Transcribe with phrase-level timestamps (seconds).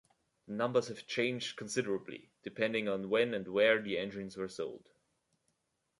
[0.47, 4.89] The numbers have changed considerably, depending on when and where the engines were sold.